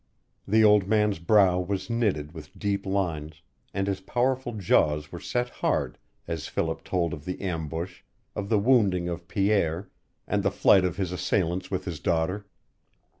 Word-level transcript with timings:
The 0.47 0.63
old 0.63 0.87
man's 0.87 1.19
brow 1.19 1.59
was 1.59 1.87
knitted 1.87 2.31
with 2.33 2.57
deep 2.57 2.87
lines, 2.87 3.43
and 3.71 3.85
his 3.85 3.99
powerful 4.01 4.53
jaws 4.53 5.11
were 5.11 5.19
set 5.19 5.49
hard, 5.51 5.99
as 6.27 6.47
Philip 6.47 6.83
told 6.83 7.13
of 7.13 7.23
the 7.23 7.39
ambush, 7.41 8.01
of 8.35 8.49
the 8.49 8.57
wounding 8.57 9.07
of 9.07 9.27
Pierre, 9.27 9.91
and 10.25 10.41
the 10.41 10.49
flight 10.49 10.85
of 10.85 10.97
his 10.97 11.11
assailants 11.11 11.69
with 11.69 11.85
his 11.85 11.99
daughter. 11.99 12.47